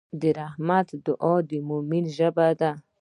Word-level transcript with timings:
د 0.21 0.23
رحمت 0.39 0.87
دعا 1.05 1.35
د 1.49 1.51
مؤمن 1.69 2.03
ژبه 2.17 2.47
ده. 2.59 2.71